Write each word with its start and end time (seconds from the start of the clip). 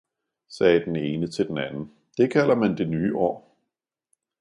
sagde 0.49 0.85
den 0.85 0.95
ene 0.95 1.27
til 1.27 1.47
den 1.47 1.57
anden, 1.57 1.91
det 2.17 2.31
kalder 2.33 2.55
man 2.55 2.77
det 2.77 2.89
nye 2.89 3.15
år! 3.15 3.55